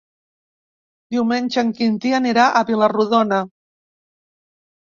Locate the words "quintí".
1.81-2.13